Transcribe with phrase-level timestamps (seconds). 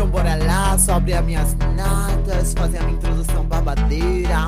[0.00, 4.46] Então bora lá, só abrir as minhas notas, fazer a minha introdução babadeira.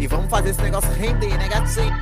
[0.00, 1.94] E vamos fazer esse negócio render, né, gatinho?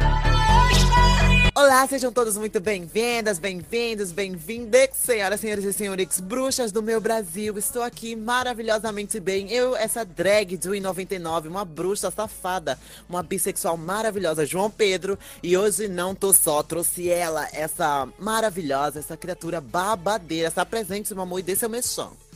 [1.54, 7.58] Olá, sejam todos muito bem-vindas, bem-vindos, bem-vindas, senhoras, senhores e senhores, bruxas do meu Brasil.
[7.58, 9.52] Estou aqui maravilhosamente bem.
[9.52, 15.18] Eu, essa drag de 1,99, uma bruxa safada, uma bissexual maravilhosa, João Pedro.
[15.42, 20.48] E hoje não tô só, trouxe ela, essa maravilhosa, essa criatura babadeira.
[20.48, 22.27] Está presente, meu amor, e dê seu mexão.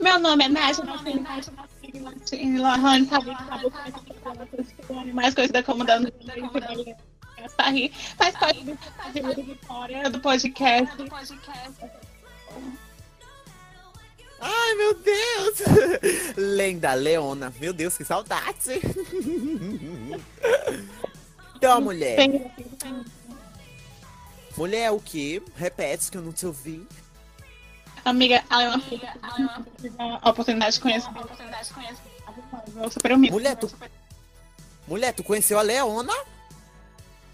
[0.00, 0.82] Meu nome é Nádia,
[2.58, 3.08] Lohane,
[5.12, 6.12] mais conhecida como Dando
[7.56, 10.96] Sarri, faz parte do Vitória do podcast.
[14.40, 15.62] Ai, meu Deus!
[16.36, 17.52] Lenda Leona.
[17.60, 18.80] Meu Deus, que saudade!
[21.62, 22.18] Então, mulher.
[24.56, 25.40] Mulher, o que?
[25.54, 26.84] Repete que eu não te ouvi.
[28.04, 29.16] Amiga, ela é uma filha,
[29.98, 31.10] a oportunidade de conhecer.
[32.90, 33.32] Super humilde.
[33.32, 33.70] Mulher, tu...
[34.88, 36.12] Mulher, tu conheceu a Leona?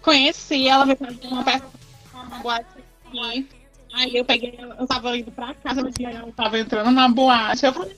[0.01, 1.65] Conheci, ela veio fazer uma peça
[2.13, 2.65] uma boate
[3.05, 3.49] aqui.
[3.91, 7.65] Aí eu peguei, eu tava indo pra casa dia, eu tava entrando na boate.
[7.65, 7.97] Eu falei,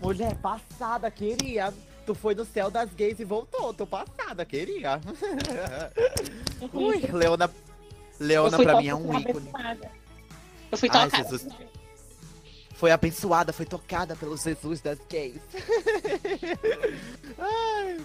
[0.00, 1.72] Mulher, passada, queria.
[2.06, 3.72] Tu foi no céu das gays e voltou.
[3.72, 5.00] Tô passada, queria.
[6.72, 7.50] Ui, Leona.
[8.18, 9.50] Leona pra mim é um ícone.
[10.70, 11.28] Eu fui Ai, tocada.
[11.30, 11.46] Jesus.
[12.74, 15.40] Foi abençoada, foi tocada pelo Jesus das gays.
[17.38, 18.00] Ai.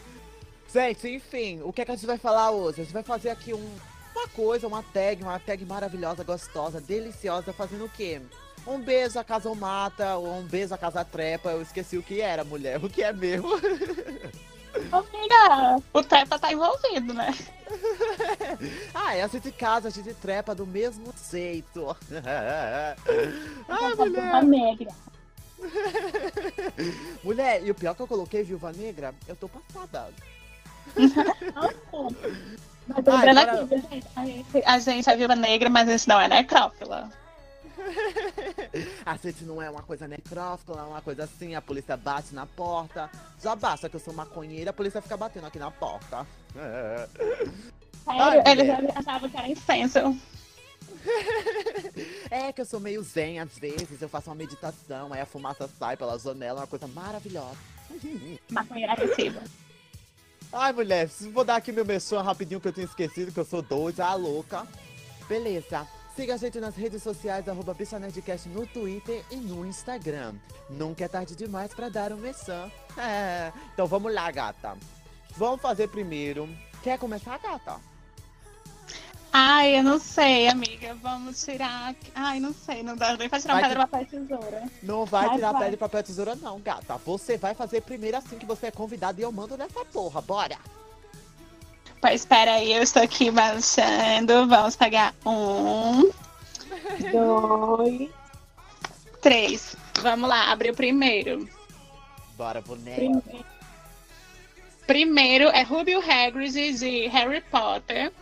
[0.72, 2.82] Gente, enfim, o que, é que a gente vai falar hoje?
[2.82, 3.76] A gente vai fazer aqui um,
[4.16, 8.22] uma coisa, uma tag, uma tag maravilhosa, gostosa, deliciosa, fazendo o quê?
[8.68, 12.22] Um beijo a casa mata, ou um beijo a casa trepa, eu esqueci o que
[12.22, 13.50] era, mulher, o que é mesmo?
[14.92, 17.34] Amiga, o Trepa tá envolvido, né?
[18.94, 21.96] ah, é, a gente casa, a gente trepa do mesmo jeito.
[23.70, 24.44] Ai, mulher.
[24.44, 24.92] negra.
[27.24, 30.10] Mulher, e o pior que eu coloquei Viúva Negra, eu tô passada.
[32.88, 36.20] Mas lembrando agora- aqui, a gente, a gente é viúva negra, mas a gente não
[36.20, 37.12] é necrófila.
[39.06, 42.46] A gente não é uma coisa necrófila, é uma coisa assim, a polícia bate na
[42.46, 43.10] porta.
[43.42, 46.26] Já basta que eu sou maconheira, a polícia fica batendo aqui na porta.
[48.06, 48.98] Ai, Sério, eles mulher.
[48.98, 50.00] achavam que era incenso.
[52.30, 55.68] É que eu sou meio zen às vezes, eu faço uma meditação, aí a fumaça
[55.80, 57.58] sai pela janela, é uma coisa maravilhosa.
[58.52, 59.42] Maconheira agressiva.
[60.52, 63.62] Ai, mulher, vou dar aqui meu mexão rapidinho que eu tinha esquecido, que eu sou
[63.62, 64.68] doida, a louca.
[65.28, 65.88] Beleza.
[66.20, 70.34] Siga a gente nas redes sociais, arroba Bicha Nerdcast no Twitter e no Instagram.
[70.70, 72.70] Nunca é tarde demais pra dar um mexão.
[73.00, 73.54] É.
[73.74, 74.76] Então vamos lá, gata.
[75.38, 76.50] Vamos fazer primeiro.
[76.84, 77.78] Quer começar, gata?
[79.32, 80.94] Ai, eu não sei, amiga.
[80.96, 81.96] Vamos tirar.
[82.14, 84.64] Ai, não sei, não dá nem pra tirar Vai pedra, papel e tesoura.
[84.84, 85.62] Não vai tirar vai.
[85.62, 86.98] pedra, papel, tesoura, não, gata.
[86.98, 90.20] Você vai fazer primeiro assim que você é convidado e eu mando nessa porra.
[90.20, 90.58] Bora!
[92.02, 94.48] Pois espera aí, eu estou aqui baixando.
[94.48, 96.10] Vamos pegar um,
[97.12, 98.10] dois,
[99.22, 99.76] três.
[100.02, 101.48] Vamos lá, abre o primeiro.
[102.38, 102.96] Bora, boneca.
[102.96, 103.46] Primeiro,
[104.88, 108.14] primeiro é Rubio Hagrid de Harry Potter.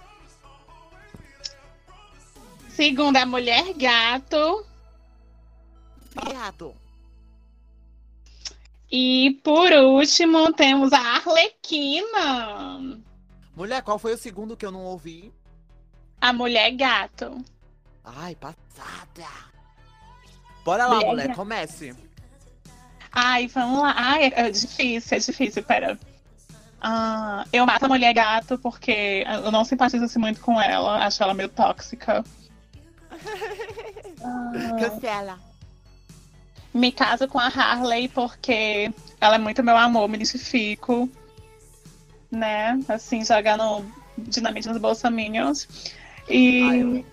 [2.70, 4.66] Segundo é Mulher Gato.
[6.26, 6.74] Viado.
[8.92, 13.00] E por último temos a Arlequina.
[13.58, 15.34] Mulher, qual foi o segundo que eu não ouvi?
[16.22, 17.44] A Mulher Gato.
[18.06, 19.28] Ai, passada.
[20.64, 21.96] Bora lá, Mulher mulher, comece.
[23.12, 23.96] Ai, vamos lá.
[23.98, 26.00] Ai, é difícil, é difícil, pera.
[26.80, 31.04] Ah, eu mato a mulher gato porque eu não simpatizo assim muito com ela.
[31.04, 32.24] Acho ela meio tóxica.
[34.20, 35.40] Ah, Cancela.
[36.74, 38.92] me caso com a Harley porque
[39.22, 41.08] ela é muito meu amor, me identifico.
[42.32, 42.80] Né?
[42.90, 43.86] Assim, jogando
[44.18, 45.68] dinamite nos bolsominions.
[46.30, 46.62] E.
[46.64, 47.06] Ai, eu-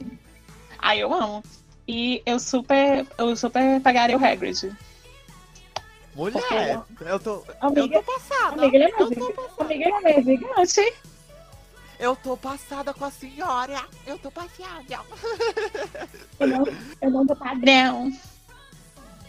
[0.79, 1.43] Ai, eu amo.
[1.87, 4.71] E eu super, eu super pegaria o Hagrid.
[6.15, 7.37] Mulher, eu tô.
[7.37, 8.63] Eu Amiga, tô passada.
[8.63, 9.51] Amiga, ele é eu, mais tô, gigante.
[9.59, 10.95] Amiga, ele é mais gigante.
[11.99, 13.85] eu tô passada com a senhora.
[14.07, 15.01] Eu tô passada.
[16.39, 16.65] Eu não,
[17.01, 18.13] eu não dou padrão.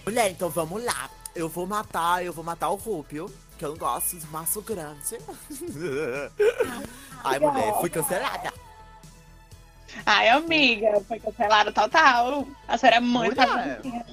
[0.05, 1.09] Mulher, então vamos lá.
[1.35, 5.17] Eu vou matar, eu vou matar o Rúpio, que eu não gosto de maço grande.
[7.23, 8.53] Ai, mulher, fui cancelada.
[10.05, 12.47] Ai, amiga, foi cancelado total.
[12.67, 13.47] A senhora é muito Mulher.
[13.47, 14.05] padrãozinha.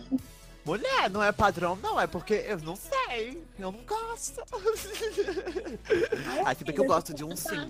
[0.64, 3.42] Mulher, não é padrão, não, é porque eu não sei.
[3.58, 4.40] Eu não gosto.
[6.46, 7.68] Ai, se bem que eu gosto de um sim.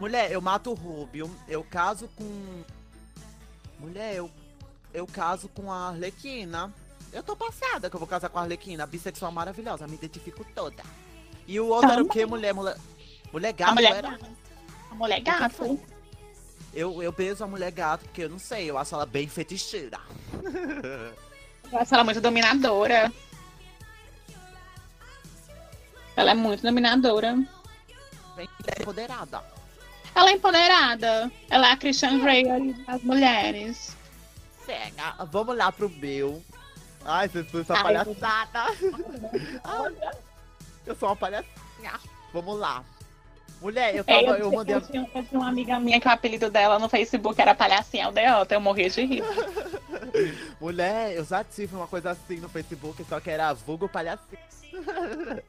[0.00, 2.64] Mulher, eu mato o Rubio, eu caso com.
[3.78, 4.30] Mulher, eu
[4.94, 6.72] eu caso com a Arlequina.
[7.14, 10.82] Eu tô passada que eu vou casar com a Arlequina, bissexual maravilhosa, me identifico toda.
[11.46, 12.26] E o outro era o quê?
[12.26, 12.76] Mulher, mulher.
[13.32, 14.10] Mulher gato, a mulher era?
[14.10, 14.26] gato.
[14.90, 15.80] A mulher gato.
[16.72, 20.00] Eu, eu beijo a mulher gato porque eu não sei, eu acho ela bem feticheira.
[21.70, 23.12] Eu acho ela muito dominadora.
[26.16, 27.36] Ela é muito dominadora.
[28.34, 28.48] Bem
[28.80, 29.40] empoderada.
[30.16, 31.32] Ela é empoderada.
[31.48, 32.44] Ela é a Christian Grey
[32.86, 33.96] das mulheres.
[34.66, 36.42] Cega, vamos lá pro meu.
[37.04, 38.60] Ai, vocês são essa Ai, palhaçada.
[39.64, 39.94] Ai,
[40.86, 41.92] eu sou uma palhacinha.
[42.32, 42.82] Vamos lá.
[43.60, 44.74] Mulher, eu É, tava, eu, eu mandei.
[44.74, 48.06] eu, tinha, eu tinha uma amiga minha que o apelido dela no Facebook era Palhacinha
[48.06, 48.54] Aldeota.
[48.54, 49.24] Eu morria de rir.
[50.60, 54.42] Mulher, eu já tive uma coisa assim no Facebook, só que era vulgo palhacinha.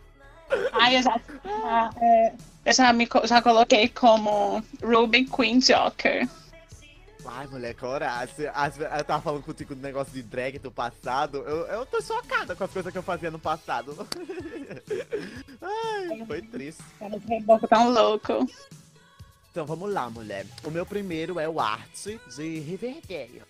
[0.73, 2.33] Ai, eu já, já, é,
[2.65, 6.29] eu já, me, já coloquei como Ruby Queen Joker.
[7.27, 8.47] Ai, mulher, coragem.
[8.53, 11.37] As- Eu tava falando contigo do negócio de drag do passado.
[11.39, 13.95] Eu, eu tô chocada com as coisas que eu fazia no passado.
[15.61, 16.83] Ai, foi triste.
[17.01, 18.47] Era um reboco tão louco.
[19.51, 20.45] Então vamos lá, mulher.
[20.63, 23.41] O meu primeiro é o Arte de Riverdale.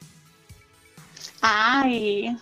[1.42, 2.38] Ai,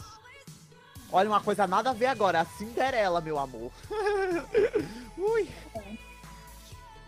[1.11, 2.41] Olha, uma coisa nada a ver agora.
[2.41, 3.71] A Cinderela, meu amor.
[5.17, 5.47] Ui.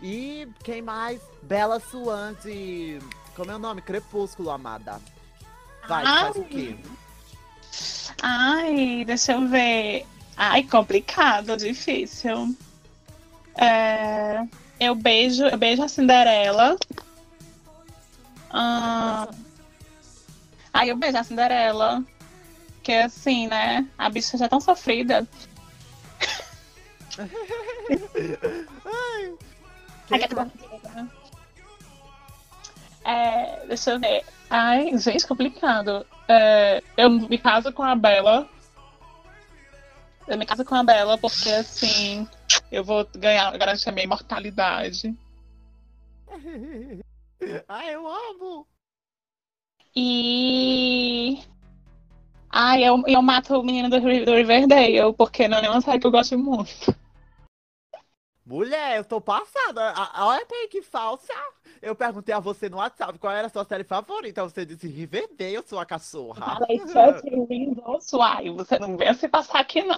[0.00, 1.20] E quem mais?
[1.42, 3.00] Bela Swan de...
[3.36, 3.82] Como é o nome?
[3.82, 4.98] Crepúsculo, amada.
[5.86, 6.74] Vai, tu faz o quê?
[8.22, 10.06] ai, deixa eu ver.
[10.34, 12.56] Ai, complicado, difícil.
[13.54, 14.42] É,
[14.80, 16.78] eu beijo, eu beijo a Cinderela.
[18.50, 19.28] Ah,
[20.72, 22.02] ai, eu beijo a Cinderela.
[22.82, 23.86] Que assim, né?
[23.98, 25.28] A bicha já é tão sofrida.
[28.86, 29.34] Ai.
[30.10, 30.20] Ai,
[33.06, 34.24] É, deixa eu ver.
[34.50, 36.04] Ai, gente, complicado.
[36.28, 38.48] É, eu me caso com a Bela.
[40.26, 42.28] Eu me caso com a Bela porque, assim,
[42.70, 45.16] eu vou ganhar, garantir a minha imortalidade.
[47.68, 48.66] Ai, eu amo.
[49.94, 51.40] E.
[52.50, 56.06] Ai, eu, eu mato o menino do, do Riverdale, porque não é uma série que
[56.08, 56.92] eu gosto muito.
[58.44, 59.94] Mulher, eu tô passada.
[60.16, 61.32] Olha aí que falsa.
[61.86, 64.42] Eu perguntei a você no WhatsApp qual era a sua série favorita.
[64.42, 66.56] Você disse Riverdale, sua cachorra.
[66.56, 69.96] Falei, Chuck Windows, uai, você não vem se passar aqui, não.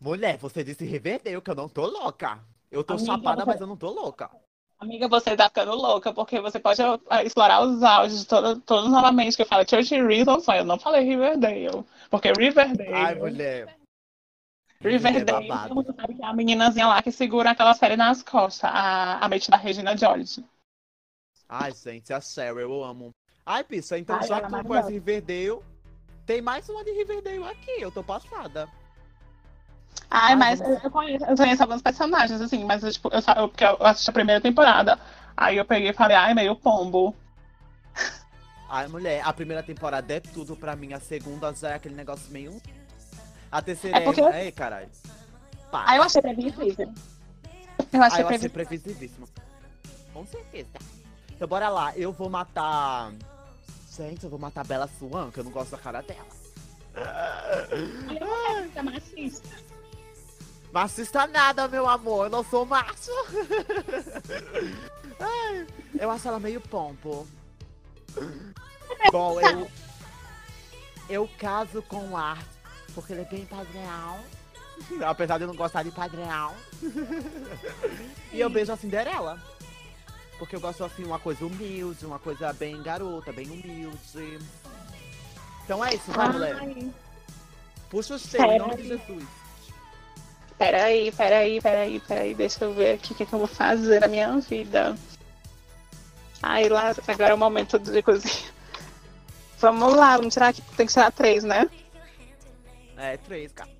[0.00, 2.40] Mulher, você disse Riverdale, que eu não tô louca.
[2.72, 4.28] Eu tô Amiga, chapada, você- mas eu não tô louca.
[4.80, 9.36] Amiga, você tá ficando louca, porque você pode ah, explorar os áudios todo- todos novamente,
[9.36, 11.84] que eu falo Church Reasons, eu não falei Riverdale.
[12.10, 12.92] Porque Riverdale.
[12.94, 13.77] Ai, mulher.
[14.80, 18.70] Riverdale, todo mundo sabe que é a meninazinha lá que segura aquela série nas costas,
[18.72, 20.44] a, a mente da Regina George.
[21.48, 23.10] Ai, gente, a Cheryl, eu amo.
[23.44, 24.92] Ai, Pissa, então Ai, já que é tu conhece.
[24.92, 25.60] Riverdale,
[26.26, 27.80] tem mais uma de Riverdale aqui.
[27.80, 28.68] Eu tô passada.
[30.10, 33.32] Ai, Ai, mas eu conheço, eu conheço alguns personagens, assim, mas eu, tipo, eu, só-
[33.34, 34.98] eu- porque eu assisti a primeira temporada.
[35.36, 37.14] Aí eu peguei e falei, ai, meio pombo.
[38.68, 40.92] Ai, mulher, a primeira temporada é tudo pra mim.
[40.92, 42.62] A segunda já é aquele negócio meio.
[43.50, 44.44] A terceira É porque- é.
[44.46, 44.88] Ei, caralho.
[45.70, 45.84] Pá.
[45.86, 46.92] Aí eu achei previsível.
[47.92, 48.50] Eu Ah, achei eu achei previsível.
[48.50, 49.28] previsivíssimo.
[50.12, 50.68] Com certeza.
[51.34, 53.12] Então bora lá, eu vou matar.
[53.96, 56.26] Gente, eu vou matar a Bela Swan, que eu não gosto da cara dela.
[58.08, 59.48] Eu não machista.
[60.72, 63.10] Machista nada, meu amor, eu não sou macho.
[65.98, 67.26] Eu acho ela meio pompo.
[69.10, 69.68] Bom, eu.
[71.08, 72.44] Eu caso com o Art,
[72.98, 74.18] porque ele é bem padrão.
[75.06, 76.52] Apesar de eu não gostar de padrão.
[78.30, 79.40] E eu beijo a Cinderela.
[80.38, 84.38] Porque eu gosto assim, uma coisa humilde, uma coisa bem garota, bem humilde.
[85.64, 86.58] Então é isso, vai, mulher.
[87.88, 88.88] Puxa o seu, em nome de?
[88.88, 89.24] Jesus.
[90.58, 92.34] Peraí, peraí, peraí, peraí.
[92.34, 94.94] Deixa eu ver aqui o que, que eu vou fazer na minha vida.
[96.42, 98.52] Ai, lá, agora é o momento de cozinha.
[99.58, 100.62] Vamos lá, vamos tirar aqui.
[100.76, 101.68] Tem que tirar três, né?
[102.98, 103.70] É, três, cara.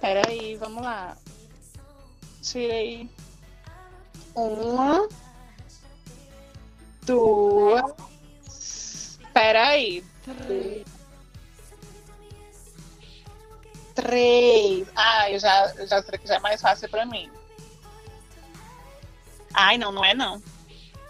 [0.00, 1.16] Peraí, vamos lá.
[2.42, 3.08] Tirei
[4.34, 5.08] uma,
[7.02, 9.18] duas.
[9.32, 10.02] Peraí.
[13.94, 14.88] Três.
[14.96, 17.30] Ah, eu já, eu já sei que já é mais fácil pra mim.
[19.52, 20.42] Ai, não, não é não.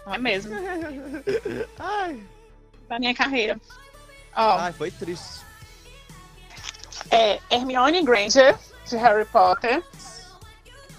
[0.05, 0.53] Não é mesmo.
[1.79, 2.21] Ai,
[2.87, 3.59] Da minha carreira.
[4.35, 5.46] Ó, ai, foi triste.
[7.11, 9.83] É Hermione Granger, de Harry Potter.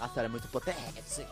[0.00, 1.26] A série é muito potente.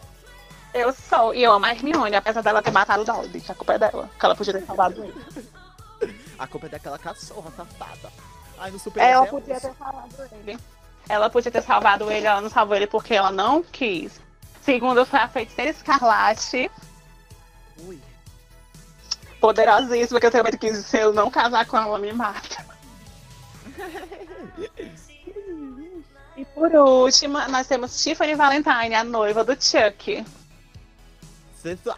[0.74, 3.54] Eu sou, e eu amo a Hermione, apesar dela ter matado o Dobby, que a
[3.54, 5.48] culpa é dela, que ela podia ter salvado ele.
[6.38, 8.12] A culpa é daquela cachorra safada.
[8.58, 10.58] Ai, no super Ela podia ter salvado ele.
[11.08, 14.20] Ela podia ter salvado ele, ela não salvou ele porque ela não quis.
[14.60, 16.70] Segundo foi a feiticeira escarlate.
[17.86, 17.98] Ui.
[19.40, 22.75] Poderosíssima, que eu tenho medo que se eu não casar com ela, me mata.
[26.36, 30.24] E por último, nós temos Tiffany Valentine, a noiva do Chuck.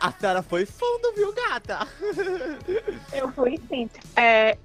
[0.00, 1.87] A senhora foi fundo, viu, gata?
[3.12, 3.90] Eu fui sim.
[4.16, 4.56] É,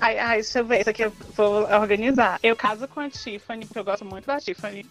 [0.00, 2.38] Ai, ai, deixa eu ver, isso aqui eu vou organizar.
[2.42, 4.84] Eu caso com a Tiffany, porque eu gosto muito da Tiffany.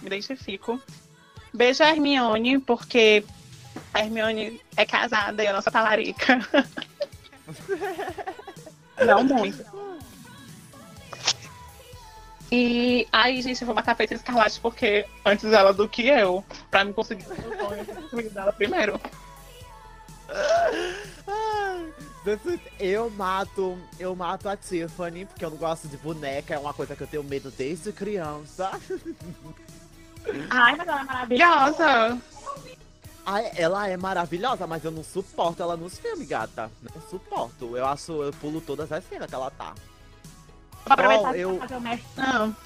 [0.00, 0.80] Me identifico.
[1.52, 3.24] Beijo a Hermione, porque
[3.92, 6.40] a Hermione é casada e eu não sou talarica.
[9.06, 9.64] não muito.
[12.50, 16.44] E aí, gente, eu vou matar a Feita Escarlate porque antes ela do que eu.
[16.70, 19.00] Pra me conseguir o sonho, dela primeiro.
[22.78, 26.96] Eu mato, eu mato a Tiffany, porque eu não gosto de boneca, é uma coisa
[26.96, 28.70] que eu tenho medo desde criança.
[30.48, 32.22] Ai, mas ela é maravilhosa.
[33.26, 36.70] Ai, ela é maravilhosa, mas eu não suporto ela nos filmes, gata.
[36.82, 37.76] Não suporto.
[37.76, 39.74] Eu acho, eu pulo todas as cenas que ela tá.
[40.84, 41.58] Vou aproveitar oh, eu...
[41.58, 42.08] fazer o mestre.
[42.16, 42.56] Não.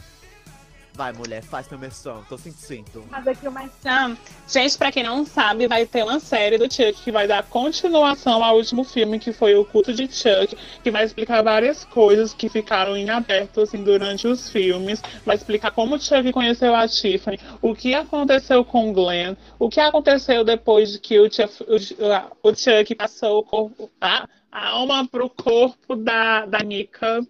[0.98, 3.02] Vai, mulher, faz teu menção, tô sentindo.
[3.08, 4.18] Fazer aqui uma menção.
[4.48, 8.42] Gente, pra quem não sabe, vai ter uma série do Chuck que vai dar continuação
[8.42, 12.48] ao último filme, que foi O Culto de Chuck, que vai explicar várias coisas que
[12.48, 15.00] ficaram em aberto, assim, durante os filmes.
[15.24, 19.68] Vai explicar como o Chuck conheceu a Tiffany, o que aconteceu com o Glenn, o
[19.68, 24.68] que aconteceu depois de que o Chuck, o, o Chuck passou o corpo, a, a
[24.70, 27.24] alma pro corpo da, da Nika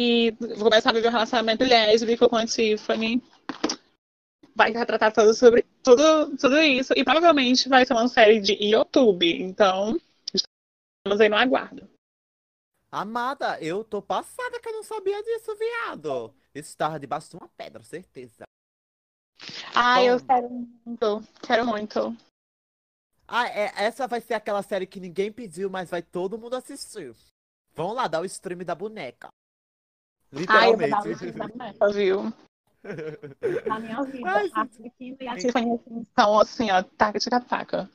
[0.00, 3.20] e vou começar a viver um relacionamento lésbico com a Tiffany.
[4.54, 6.92] Vai retratar tudo sobre tudo, tudo isso.
[6.96, 9.26] E provavelmente vai ser uma série de YouTube.
[9.42, 10.00] Então,
[10.32, 11.90] estamos aí no aguardo.
[12.92, 16.32] Amada, eu tô passada que eu não sabia disso, viado.
[16.54, 18.44] Isso estava debaixo de uma pedra, certeza.
[19.74, 21.28] Ah, eu quero muito.
[21.44, 22.16] Quero muito.
[23.26, 27.16] Ah, é, essa vai ser aquela série que ninguém pediu, mas vai todo mundo assistir.
[27.74, 29.28] Vamos lá, dar o stream da boneca.
[30.32, 30.94] Literalmente.
[31.58, 32.32] Ai, eu viu?
[33.66, 37.40] Na minha vida, Ai, a Tiffany e a Tiffany assim, são assim, ó, taca, tica,
[37.40, 37.90] taca.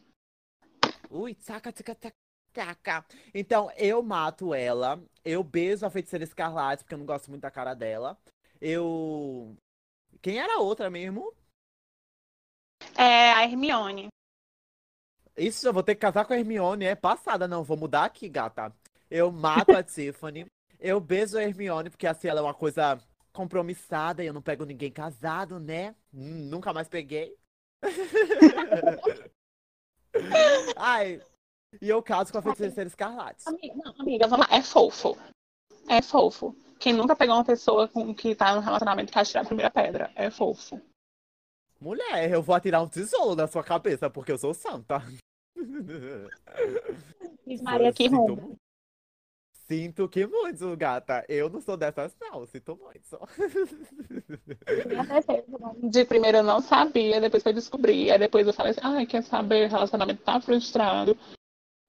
[1.10, 2.16] Ui, taca, tica, taca.
[2.54, 3.04] Taca.
[3.34, 5.04] Então, eu mato ela.
[5.26, 8.16] Eu beijo a feiticeira escarlate, porque eu não gosto muito da cara dela.
[8.62, 9.58] Eu.
[10.22, 11.34] Quem era a outra mesmo?
[12.96, 14.10] É a Hermione.
[15.36, 16.86] Isso, eu vou ter que casar com a Hermione.
[16.86, 17.64] É passada, não.
[17.64, 18.72] Vou mudar aqui, gata.
[19.10, 20.46] Eu mato a Tiffany.
[20.84, 24.66] Eu beijo a Hermione, porque assim, ela é uma coisa compromissada e eu não pego
[24.66, 25.96] ninguém casado, né?
[26.14, 27.38] Hum, nunca mais peguei.
[30.76, 31.22] Ai.
[31.82, 33.48] E eu caso com a feiticeira escarlate.
[33.48, 34.58] Amiga, não, amiga, vamos lá.
[34.58, 35.18] É fofo.
[35.88, 36.54] É fofo.
[36.78, 40.12] Quem nunca pegou uma pessoa com que tá no relacionamento que atirar a primeira pedra?
[40.16, 40.82] É fofo.
[41.80, 45.02] Mulher, eu vou atirar um tesouro na sua cabeça, porque eu sou santa.
[47.48, 48.62] Diz Maria que rouba.
[49.74, 51.26] Sinto que muito, gata.
[51.28, 52.46] Eu não sou dessas, não.
[52.46, 53.20] Sinto muito.
[55.90, 58.12] De primeiro eu não sabia, depois eu descobri.
[58.12, 61.18] Aí depois eu falei assim, ai, quer saber, o relacionamento tá frustrado.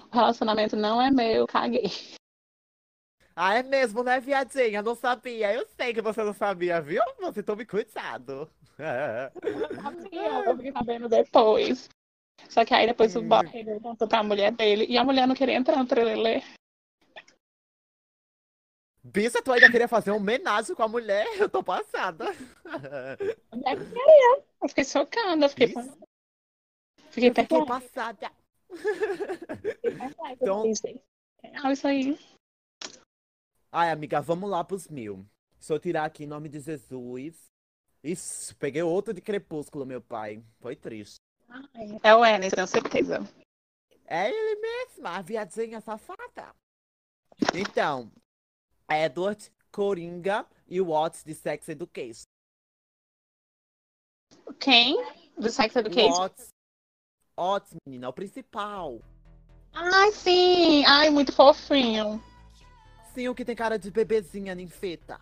[0.00, 1.90] O relacionamento não é meu, caguei.
[3.36, 4.80] Ah, é mesmo, né, viadinha?
[4.80, 5.52] Não sabia.
[5.52, 7.02] Eu sei que você não sabia, viu?
[7.20, 8.50] Você tome cuidado.
[8.78, 11.90] Eu sabia, eu fiquei sabendo depois.
[12.48, 13.46] Só que aí depois o Bob
[13.82, 16.40] contou pra mulher dele e a mulher não queria entrar no trelelê.
[19.06, 21.26] Bisa, tu ainda queria fazer um homenagem com a mulher?
[21.38, 22.24] Eu tô passada.
[24.62, 25.44] Eu fiquei chocada.
[25.44, 25.98] Eu fiquei, Isso?
[27.10, 28.32] fiquei, eu fiquei passada.
[30.40, 30.64] então...
[31.42, 32.18] É isso aí.
[33.70, 35.26] Ai, amiga, vamos lá pros mil.
[35.58, 37.36] Deixa eu tirar aqui em nome de Jesus.
[38.02, 40.42] Isso, peguei outro de crepúsculo, meu pai.
[40.60, 41.16] Foi triste.
[42.02, 43.18] É o Enes, tenho certeza.
[44.06, 46.54] É ele mesmo, a viadinha safada.
[47.54, 48.10] Então,
[48.90, 52.24] Edward, Coringa e Watts de Sex Education.
[54.60, 54.96] Quem?
[55.36, 56.10] Do Sex Education?
[56.10, 56.48] Watts.
[57.36, 59.00] Watts, menina, é o principal.
[59.72, 60.84] Ai, sim!
[60.86, 62.22] Ai, muito fofinho.
[63.12, 65.20] Sim, o que tem cara de bebezinha ninfeta.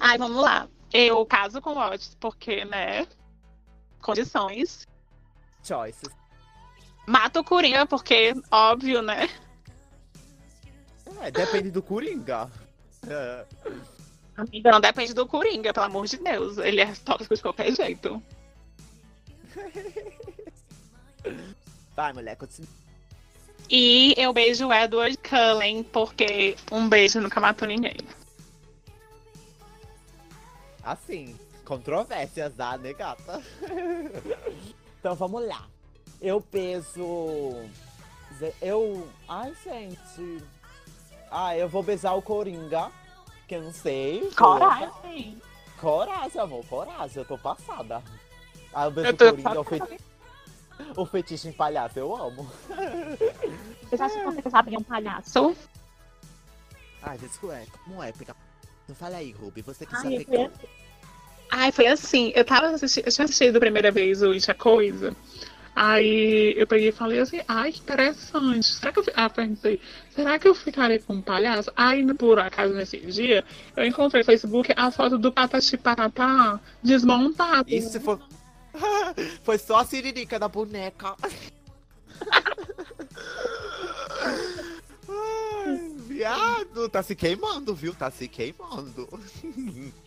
[0.00, 0.68] Ai, vamos lá.
[0.92, 3.06] Eu caso com o Watts porque, né?
[4.00, 4.86] Condições.
[5.62, 6.14] Choices.
[7.06, 9.28] Mato o Coringa porque, óbvio, né?
[11.20, 12.50] É, depende do Coringa.
[13.08, 13.44] É.
[14.36, 16.58] Amiga, não depende do Coringa, pelo amor de Deus.
[16.58, 18.22] Ele é tóxico de qualquer jeito.
[21.96, 22.68] Vai, mulher, continua.
[23.68, 27.96] E eu beijo o Edward Cullen, porque um beijo nunca matou ninguém.
[30.84, 33.42] Assim, controvérsias, tá, né, gata?
[35.00, 35.66] então vamos lá.
[36.20, 37.56] Eu peso.
[38.62, 39.08] Eu.
[39.28, 40.44] Ai, gente.
[41.38, 42.90] Ah, eu vou beijar o Coringa.
[43.46, 44.30] Que eu não sei.
[44.34, 45.38] Coragem.
[45.78, 47.18] Coragem, amor, coragem.
[47.18, 48.02] Eu tô passada.
[48.72, 49.60] Ah, eu beijo o Coringa.
[49.60, 49.80] O, fe...
[50.96, 52.50] o fetiche em palhaço, eu amo.
[53.90, 55.54] Você acha que você sabe um palhaço?
[57.02, 58.12] Ai, desculpa, como é?
[58.88, 59.60] Não fala aí, Ruby.
[59.60, 60.24] Você que Ai, sabe.
[60.24, 60.68] Foi assim.
[61.50, 62.32] Ai, foi assim.
[62.34, 63.06] Eu tava assistindo.
[63.06, 65.14] Eu tinha assistido a primeira vez o It a Coisa.
[65.76, 68.66] Aí eu peguei e falei assim, ai, que interessante.
[68.66, 69.04] Será que eu.
[69.14, 69.78] Ah, perguntei,
[70.08, 71.70] será que eu ficarei com um palhaço?
[71.76, 73.44] Aí, por acaso, nesse dia,
[73.76, 77.68] eu encontrei no Facebook a foto do Patati Paratá desmontado.
[77.68, 78.18] Isso foi.
[79.44, 81.14] foi só a siririca da boneca.
[85.06, 87.94] ai, viado, tá se queimando, viu?
[87.94, 89.06] Tá se queimando.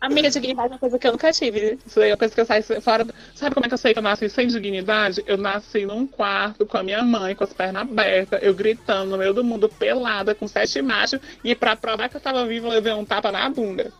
[0.00, 1.76] Amiga, dignidade é uma coisa que eu nunca tive.
[1.88, 3.04] Foi uma coisa que eu saí fora.
[3.34, 5.24] Sabe como é que eu sei que eu nasci sem dignidade?
[5.26, 9.18] Eu nasci num quarto com a minha mãe, com as pernas abertas, eu gritando no
[9.18, 12.72] meio do mundo, pelada, com sete machos, e pra provar que eu tava viva, eu
[12.72, 13.92] levei um tapa na bunda.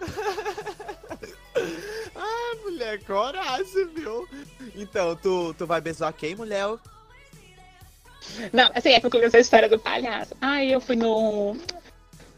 [2.16, 4.26] ah, mulher, coragem, viu?
[4.74, 6.78] Então, tu, tu vai beijar quem, mulher?
[8.50, 10.34] Não, assim, é porque eu essa história do palhaço.
[10.40, 11.54] Aí eu fui no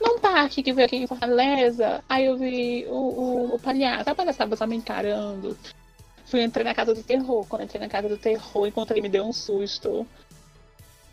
[0.04, 4.14] num parque que veio aqui em Fortaleza, aí eu vi o, o, o palhaço, a
[4.14, 5.56] palhaçada estava me encarando.
[6.26, 7.46] Fui entrei na casa do terror.
[7.46, 10.06] Quando entrei na casa do terror, encontrei me deu um susto.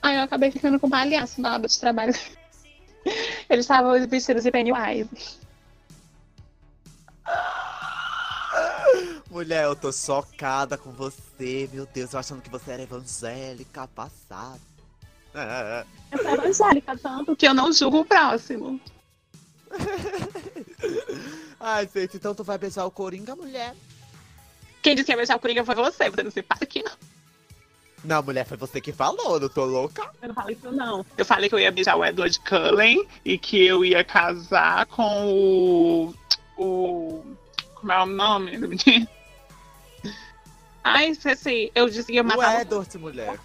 [0.02, 2.14] Aí eu acabei ficando com o palhaço na hora de trabalho.
[3.50, 5.40] Eles estavam vestidos de Pennywise.
[9.30, 11.70] Mulher, eu tô chocada com você.
[11.72, 14.71] Meu Deus, eu achando que você era evangélica, passada.
[15.34, 18.80] Eu sou evangélica, tanto que eu não julgo o próximo.
[21.60, 23.74] Ai, Feito, então tu vai beijar o Coringa, mulher?
[24.82, 26.92] Quem disse que ia beijar o Coringa foi você, você não se para aqui, não.
[28.04, 30.10] Não, mulher, foi você que falou, não tô louca?
[30.22, 31.06] Eu não falei isso, não.
[31.16, 35.28] Eu falei que eu ia beijar o Edward Cullen e que eu ia casar com
[35.28, 36.14] o.
[36.58, 37.24] O.
[37.76, 39.08] Como é o nome do menino?
[40.84, 41.72] Ai, esqueci.
[41.76, 42.58] Eu disse que ia matar.
[42.58, 43.40] O Edward, mulher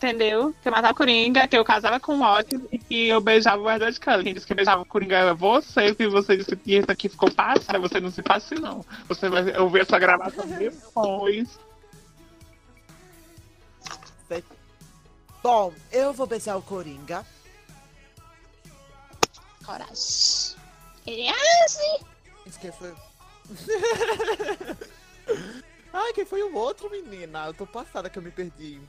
[0.00, 0.54] entendeu?
[0.62, 3.60] Que eu matava o Coringa, que eu casava com o Otis e que eu beijava
[3.60, 4.24] o Edward Cullen.
[4.24, 7.30] Quem disse que beijava o Coringa era você, e você disse que esse aqui ficou
[7.30, 8.82] passada, você não se passe, não.
[9.08, 11.58] Você vai ouvir essa gravação depois.
[15.42, 17.24] Bom, eu vou beijar o Coringa.
[19.64, 20.56] Coragem.
[21.06, 21.32] Ele.
[22.60, 22.94] Quem foi?
[25.92, 27.46] Ai, quem foi o outro, menina?
[27.46, 28.80] Eu tô passada que eu me perdi.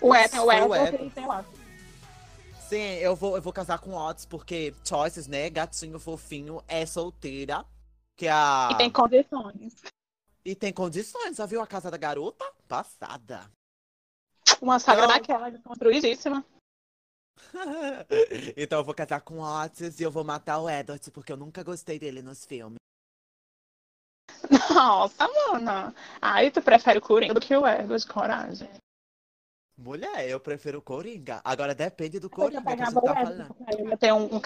[0.00, 1.44] O Ethan, o Ethan,
[2.68, 5.50] Sim, eu vou, eu vou casar com o Otis, porque Choices, né?
[5.50, 7.64] Gatinho fofinho, é solteira.
[8.16, 8.70] Que a...
[8.72, 9.74] E tem condições.
[10.44, 12.44] E tem condições, já viu a casa da garota?
[12.66, 13.50] Passada.
[14.60, 15.16] Uma sogra então...
[15.16, 16.44] daquela, construidíssima.
[18.56, 21.36] então eu vou casar com o Otis e eu vou matar o Edward, porque eu
[21.36, 22.78] nunca gostei dele nos filmes.
[24.70, 25.94] Nossa, mana.
[26.20, 28.68] Aí tu prefere o Coringa do que o Edward, coragem.
[29.76, 31.40] Mulher, eu prefiro Coringa.
[31.44, 33.56] Agora depende do Coringa que gente tá falando.
[33.90, 34.40] Eu tenho um, um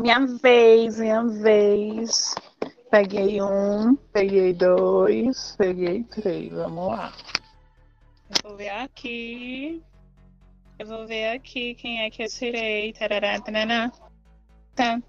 [0.00, 2.34] Minha vez, minha vez.
[2.90, 6.52] Peguei um, peguei dois, peguei três.
[6.52, 7.12] Vamos lá.
[8.30, 9.82] Eu vou ver aqui.
[10.78, 12.92] Eu vou ver aqui quem é que eu tirei.
[12.92, 13.90] Tarará, tarará.
[14.76, 15.02] Tá.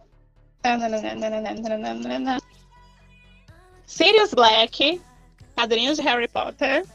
[3.86, 5.02] Sirius Black,
[5.56, 6.86] padrinhos de Harry Potter.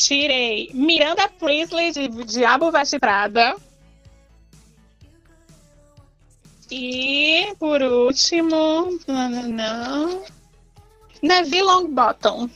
[0.00, 3.54] Tirei Miranda Priestley de Diabo Veste Prada.
[6.70, 10.24] E por último, não,
[11.20, 12.48] Neville Longbottom.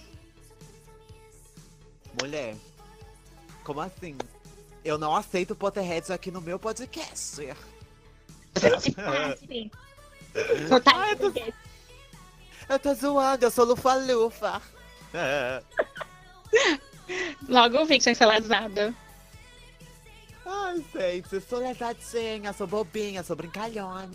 [2.18, 2.56] Mulher,
[3.62, 4.16] como assim?
[4.82, 7.42] Eu não aceito Potterheads aqui no meu podcast.
[10.68, 11.40] Não tá eu, tô...
[12.68, 14.60] eu tô zoando, eu sou lufa-lufa.
[17.48, 18.94] Logo vi que tinha selazada.
[20.46, 24.10] Ai, gente, eu sou lesadinha, sou bobinha, sou brincalhona.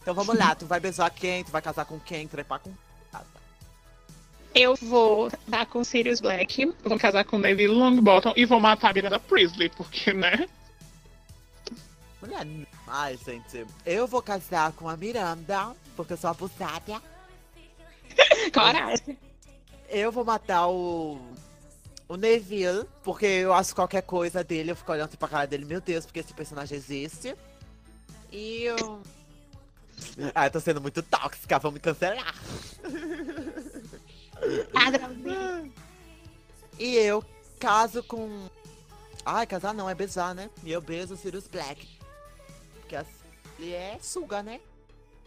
[0.00, 1.44] Então vamos lá, tu vai beijar quem?
[1.44, 2.26] Tu vai casar com quem?
[2.26, 2.72] Trepar com.
[4.54, 8.92] Eu vou dar com Sirius Black, vou casar com Neville Longbottom e vou matar a
[8.92, 10.46] Miranda Priestley, porque, né?
[12.20, 12.46] Mulher,
[12.86, 17.00] ai, gente, eu vou casar com a Miranda, porque eu sou abusada.
[18.52, 19.18] Coragem.
[19.88, 21.18] Eu vou matar o.
[22.12, 25.80] O Neville, porque eu acho qualquer coisa dele, eu fico olhando pra cara dele, meu
[25.80, 27.34] Deus, porque esse personagem existe.
[28.30, 29.00] E eu.
[30.34, 32.34] Ah, eu tô sendo muito tóxica, vamos me cancelar.
[36.78, 37.24] E eu
[37.58, 38.48] caso com.
[39.24, 40.50] Ai, casar não, é beijar, né?
[40.64, 41.88] E eu beijo o Sirius Black.
[42.80, 43.12] Porque assim,
[43.58, 44.60] ele é suga, né?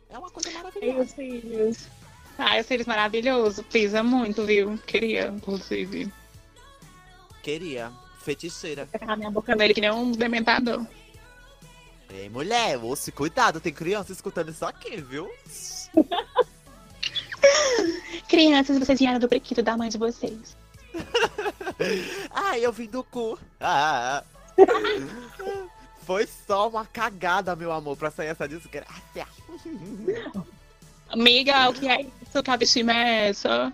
[0.10, 1.02] É uma coisa Ai, maravilhosa.
[1.02, 1.88] os Sirius.
[2.38, 3.64] Ai, os Sirius maravilhoso.
[3.64, 4.78] Pisa muito, viu?
[4.86, 6.12] Queria, inclusive.
[7.46, 7.94] Queria.
[8.24, 8.90] Feiticeira.
[8.92, 10.84] Tacar minha boca nele que nem um dementador.
[12.10, 15.30] Ei, mulher, moço, cuidado, tem criança escutando isso aqui, viu?
[18.28, 20.58] Crianças, vocês vieram do prequito da mãe de vocês.
[22.34, 23.38] Ai, eu vim do cu.
[23.60, 24.26] Ah, ah, ah.
[26.04, 28.90] Foi só uma cagada, meu amor, pra sair essa desgraça.
[31.10, 32.42] Amiga, o que é isso?
[32.42, 33.72] Que autoestima é essa?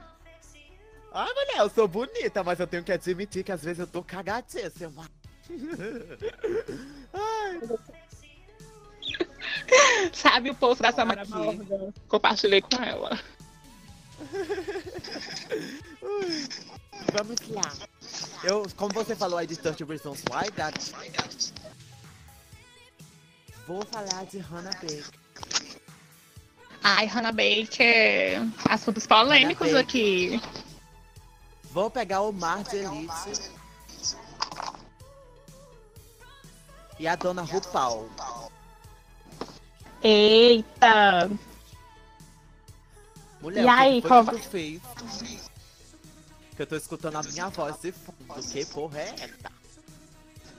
[1.14, 4.02] Ai, mulher, eu sou bonita, mas eu tenho que admitir que às vezes eu tô
[4.02, 5.10] cagadíssima.
[7.14, 7.60] Ai,
[10.14, 11.24] Sabe o post da Samara.
[11.26, 11.94] Morgan?
[12.08, 13.20] Compartilhei com ela.
[17.14, 17.72] vamos lá.
[18.44, 20.94] Eu, como você falou aí de 30 Reasons Why, that...
[23.68, 25.06] Vou falar de Hannah Baker.
[26.84, 28.42] Ai, Hannah Baker.
[28.70, 30.42] Assuntos polêmicos Hannah aqui.
[31.72, 33.52] Vou pegar o Mar de Elite.
[37.00, 38.10] E a Dona RuPaul.
[40.04, 41.32] Eita!
[43.42, 44.82] Mulher, E o que aí, foi qual que tu fez?
[46.56, 48.52] Que eu tô escutando a minha voz de fundo.
[48.52, 49.52] Que porra é essa?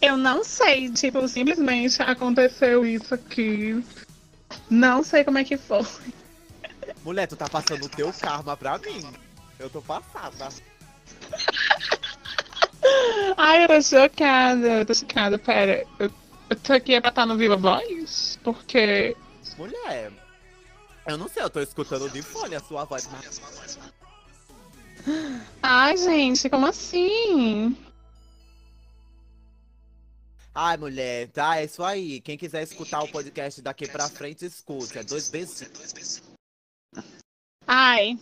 [0.01, 3.85] Eu não sei, tipo, simplesmente aconteceu isso aqui.
[4.71, 5.87] Não sei como é que foi.
[7.05, 9.07] Mulher, tu tá passando o teu karma pra mim.
[9.59, 10.49] Eu tô passada.
[13.37, 15.39] Ai, eu tô chocada, eu tô chocada.
[15.39, 16.11] Pera, eu,
[16.51, 18.39] eu tô aqui é pra estar no Viva Voz?
[18.43, 19.17] Porque.
[19.57, 20.13] Mulher,
[21.07, 23.09] eu não sei, eu tô escutando de fone a sua voz.
[23.09, 23.79] Mas...
[25.63, 27.77] Ai, gente, como assim?
[30.55, 31.59] Ai, mulher, tá?
[31.59, 32.21] É isso aí.
[32.21, 34.99] Quem quiser escutar o podcast daqui pra frente, escute.
[34.99, 36.23] É dois beijinhos.
[37.67, 38.19] Ai.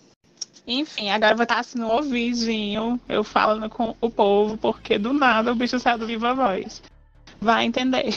[0.73, 5.13] Enfim, agora eu vou estar assim no ouvidinho, eu falando com o povo, porque do
[5.13, 6.81] nada o bicho saiu do Viva Voz.
[7.41, 8.17] Vai entender.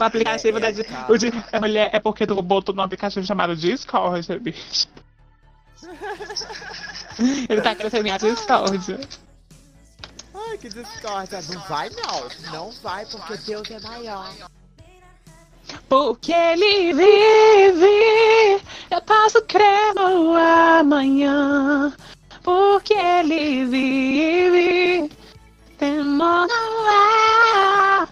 [0.00, 0.68] O aplicativo É, da.
[0.70, 4.88] é, o de, a mulher é porque tu botou no aplicativo chamado Discord, bicho.
[7.48, 8.98] Ele tá querendo ser minha Discord.
[10.34, 11.40] Ai, que discórdia.
[11.52, 12.52] Não vai, não.
[12.52, 14.34] Não vai, porque Deus é maior.
[15.88, 21.92] Porque ele vive, eu posso crer no amanhã.
[22.42, 25.10] Porque ele vive,
[25.78, 28.08] temor não há.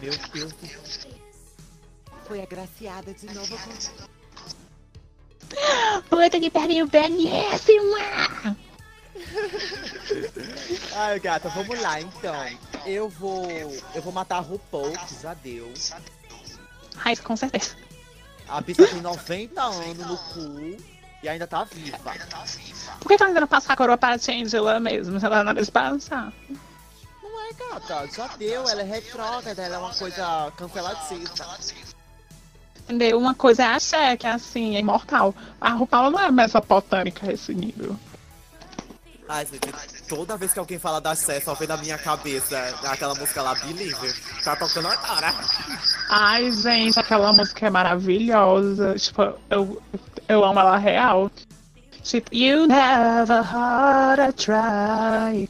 [0.00, 0.80] Meu Deus do céu.
[2.26, 4.18] Foi agraciada de novo com.
[6.10, 8.56] Puta que pariu, belíssima!
[10.94, 12.34] Ai, gata, vamos lá então.
[12.86, 13.46] Eu vou.
[13.94, 15.72] Eu vou matar a RuPaul, que já deu.
[17.04, 17.76] Ai, com certeza.
[18.48, 20.76] A bicha tem 90 anos no cu
[21.22, 21.98] e ainda tá viva.
[23.00, 25.20] Por que tu ainda não passar a coroa para a Angela mesmo?
[25.20, 26.32] Se ela não deixa passar.
[27.22, 28.68] Não é, gata, já deu.
[28.68, 31.58] Ela é retrógrada, ela é uma coisa canceladíssima.
[32.84, 33.18] Entendeu?
[33.18, 35.34] Uma coisa é a que é assim, é imortal.
[35.60, 37.96] A RuPaul não é mesopotâmica a esse nível.
[39.28, 43.14] Ai, gente, toda vez que alguém fala da Sé, só vem na minha cabeça aquela
[43.14, 44.14] música lá, Believer.
[44.42, 45.34] Tá tocando agora.
[46.08, 48.94] Ai, gente, aquela música é maravilhosa.
[48.94, 49.82] Tipo, eu,
[50.26, 51.30] eu amo ela real.
[52.02, 55.46] Tipo, you never had a try.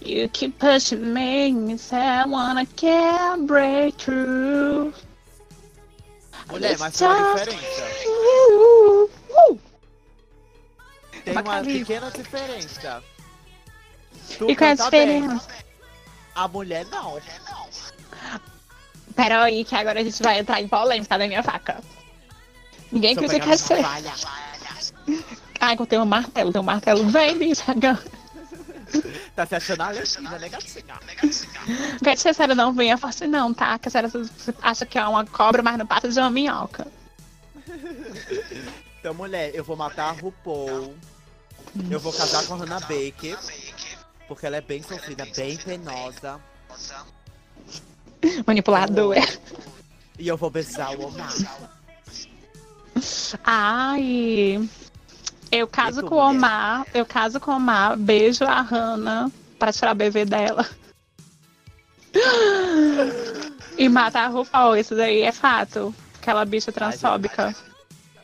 [0.00, 4.94] You keep pushing me, say I wanna get break through.
[6.50, 7.82] Mulher, mas tem uma diferença.
[8.08, 9.10] Uh,
[9.50, 9.71] uh.
[11.24, 13.02] Tem uma pequena diferença.
[14.38, 15.48] Tu E qual é a bem, diferença?
[16.34, 17.20] A mulher não.
[19.14, 21.82] Pera aí, que agora a gente vai entrar em polêmica da minha faca.
[22.90, 23.84] Ninguém Só critica ser.
[25.60, 27.06] Ai, eu tenho um martelo, tenho um martelo.
[27.08, 28.02] Vem, bicho, agora.
[29.34, 31.00] Tá se achando a Alexandra negativa.
[32.02, 33.78] Vem ser sério, não venha forte não, tá?
[33.78, 36.86] Que a senhora você acha que é uma cobra, mas não passa de uma minhoca.
[39.00, 40.94] Então, mulher, eu vou matar a RuPaul.
[41.90, 43.38] Eu vou casar com a Hannah Baker.
[44.28, 46.40] Porque ela é bem sofrida, bem penosa.
[48.46, 49.20] Manipuladora.
[50.18, 51.32] E eu vou beijar o Omar.
[53.44, 54.68] Ai.
[55.50, 56.36] Eu caso tu, com o mulher?
[56.36, 60.68] Omar, eu caso com o Omar, beijo a Hannah pra tirar o bebê dela.
[63.78, 65.94] E mata a RuPaul, isso daí é fato.
[66.20, 67.56] Aquela bicha transfóbica.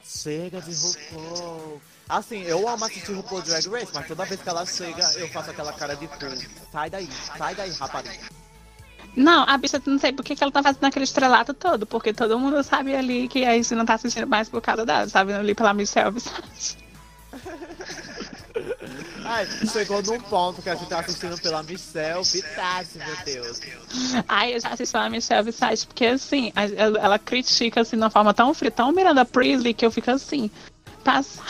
[0.05, 1.81] Chega de RuPaul.
[2.09, 5.51] Assim, eu amo assistir RuPaul Drag Race, mas toda vez que ela chega, eu faço
[5.51, 6.17] aquela cara de pu.
[6.73, 8.29] Sai daí, sai daí, rapariga.
[9.15, 12.39] Não, a bicha não sei por que ela tá fazendo aquele estrelato todo, porque todo
[12.39, 15.33] mundo sabe ali que a gente não tá assistindo mais por causa dela, sabe?
[15.33, 16.79] Ali pela Michelle Visage.
[19.25, 23.61] Ai, chegou num ponto que a gente tá assistindo pela Michelle Vitesse, meu Deus.
[24.27, 28.33] Ai, eu já assisti a Michelle Visage, porque assim, ela, critica assim de uma forma
[28.33, 30.51] tão fria, tão Miranda Priestley, que eu fico assim,
[31.05, 31.43] passa.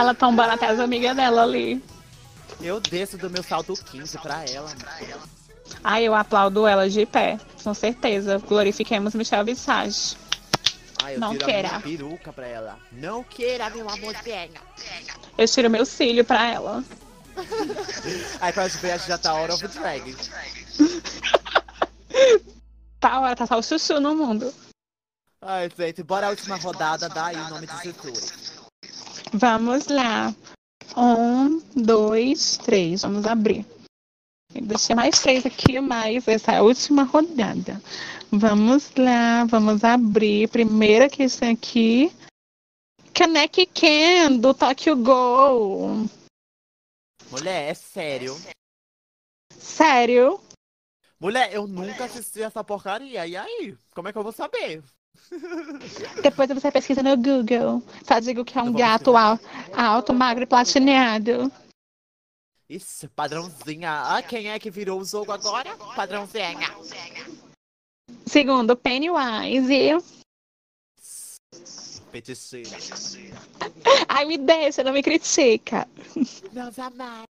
[0.00, 1.82] Ela tombando até as amigas dela ali.
[2.60, 5.20] Eu desço do meu salto 15 pra ela, mano.
[5.84, 8.38] Ai, eu aplaudo ela de pé, com certeza.
[8.38, 10.16] Glorifiquemos Michelle Visage.
[11.02, 11.68] Ai, eu Não tiro queira.
[11.68, 12.78] a peruca pra ela.
[12.92, 14.50] Não queira, meu amorzinho.
[15.38, 16.84] Eu tiro meu cílio pra ela.
[18.40, 20.16] Aí quando a gente vê, a gente já tá out of drag.
[22.98, 24.52] Tá hora, tá só o chuchu no mundo.
[25.40, 28.32] Ai, gente, bora a última rodada, dá aí o nome de Jesus.
[29.32, 30.34] Vamos lá.
[30.96, 33.02] Um, dois, três.
[33.02, 33.64] Vamos abrir.
[34.52, 37.80] Deixei mais três aqui, mas essa é a última rodada.
[38.32, 40.48] Vamos lá, vamos abrir.
[40.48, 42.12] Primeira questão aqui.
[43.14, 46.06] Kaneki Ken, do Tokyo Gol.
[47.30, 48.36] Mulher, é sério.
[49.56, 50.40] Sério?
[51.20, 53.26] Mulher, eu nunca assisti essa porcaria.
[53.26, 53.76] E aí?
[53.94, 54.82] Como é que eu vou saber?
[56.22, 57.82] Depois você pesquisa no Google.
[58.04, 59.38] Só digo que é um gato al-
[59.72, 61.50] alto, magro e platineado.
[62.68, 63.90] Isso, padrãozinha.
[64.16, 65.76] Ah, quem é que virou o jogo agora?
[65.96, 66.68] Padrãozinha.
[68.26, 69.98] Segundo, Pennywise.
[72.12, 72.70] Peticeira.
[74.08, 75.86] Ai, me deixa, não me critica.
[76.52, 77.24] Meus amados.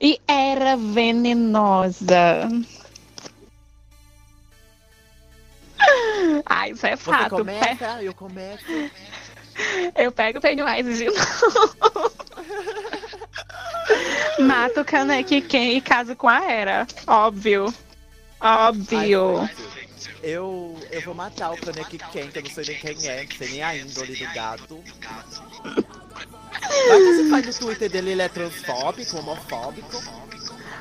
[0.00, 2.48] E era venenosa.
[6.46, 7.36] Ai, isso é Você fato.
[7.36, 8.64] Pe- começa, eu começo.
[9.94, 12.12] Eu pego o Pennywise de novo.
[14.40, 16.86] Mato o Kaneki Ken e caso com a Era.
[17.06, 17.74] Óbvio.
[18.40, 19.40] Óbvio.
[19.40, 19.50] Ai,
[20.22, 23.30] eu, eu vou matar o Kaneki Ken, que eu não sei nem quem é, não
[23.36, 24.82] sei nem a índole do gato.
[26.68, 30.02] Que você faz no Twitter dele, ele é transfóbico, homofóbico.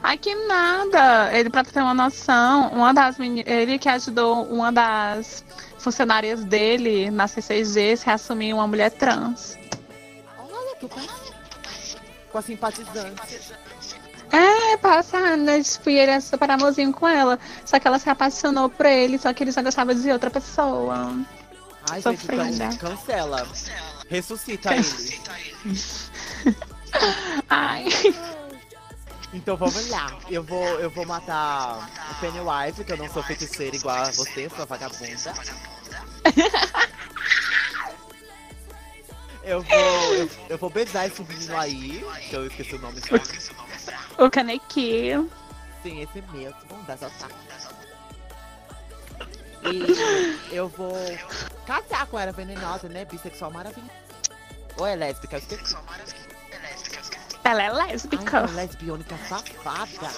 [0.01, 1.31] Ai, que nada.
[1.37, 5.43] Ele, pra ter uma noção, uma das ele que ajudou uma das
[5.77, 9.57] funcionárias dele na C6G se assumir uma mulher trans.
[10.37, 10.87] Olha que.
[12.31, 13.39] Com a simpatizante.
[14.31, 17.39] É, passada, tipo, e ele é super amorzinho com ela.
[17.65, 21.15] Só que ela se apaixonou por ele, só que ele só gostava de outra pessoa.
[21.89, 22.45] Ai, Sofrida.
[22.51, 23.47] gente, então cancela.
[24.07, 24.85] Ressuscita ele.
[27.49, 27.85] Ai.
[29.33, 30.17] Então vamos lá.
[30.29, 34.49] Eu vou, eu vou matar o Pennywise, que eu não sou feiticeira igual a você,
[34.49, 35.33] sua vagabunda.
[39.41, 43.15] Eu vou, eu, eu vou beijar esse menino aí, que eu esqueci o nome só.
[44.23, 45.13] O Kaneki.
[45.81, 47.69] Sim, esse mesmo, das otakus.
[49.63, 50.93] E eu vou
[51.65, 53.05] casar com ela venenosa, né?
[53.05, 53.91] Bissexual maravilhosa.
[54.77, 55.37] Ou é lésbica?
[55.37, 55.75] Eu esqueci.
[57.49, 58.41] Ela é Ai, lésbica.
[58.41, 60.11] uma lesbiônica safada.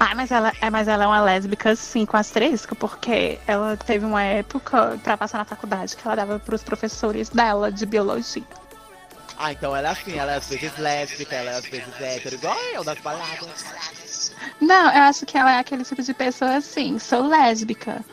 [0.00, 4.04] Ai, mas ela, é, mas ela é uma lésbica, sim, com asterisco, porque ela teve
[4.04, 8.42] uma época pra passar na faculdade que ela dava pros professores dela de biologia.
[9.38, 12.34] Ah, então ela é assim, ela é às vezes lésbica, ela é às vezes hétero,
[12.34, 14.34] igual eu das baladas.
[14.60, 18.04] Não, eu acho que ela é aquele tipo de pessoa assim, sou lésbica.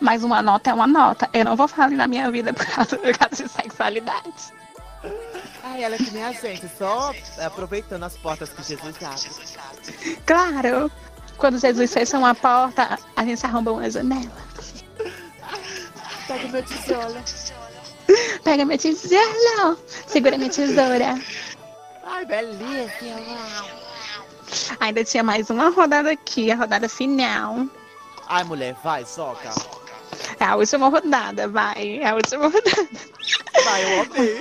[0.00, 1.30] Mas uma nota é uma nota.
[1.32, 4.52] Eu não vou falar na minha vida por causa, por causa de sexualidade.
[5.62, 7.14] Ai, ela é que nem a gente, só
[7.44, 10.16] aproveitando as portas que Jesus abre.
[10.24, 10.90] Claro,
[11.36, 14.30] quando Jesus fecha uma porta, a gente arromba uma janela.
[16.26, 17.22] Pega meu tesouro.
[18.42, 21.20] Pega minha tesoura, segura minha tesoura.
[22.04, 23.20] Ai, belíssima.
[24.80, 27.66] Ainda tinha mais uma rodada aqui, a rodada final.
[28.28, 29.50] Ai, mulher, vai, soca.
[30.38, 31.98] É a última rodada, vai.
[32.00, 32.88] É a última rodada.
[33.64, 34.36] Vai, eu amei.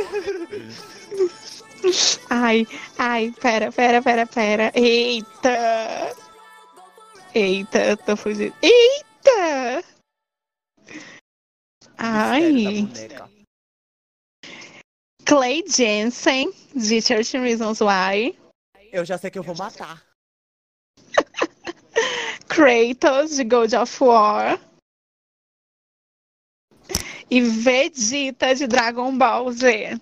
[2.30, 4.72] Ai, ai, pera, pera, pera, pera.
[4.74, 6.16] Eita!
[7.34, 8.56] Eita, tô fugindo.
[8.62, 9.84] Eita!
[11.98, 12.90] Ai.
[15.26, 18.38] Clay Jensen, de 13 Reasons Why.
[18.92, 20.04] Eu já sei que eu vou matar.
[22.48, 24.60] Kratos, de God of War.
[27.30, 30.00] E Vegeta de Dragon Ball Z.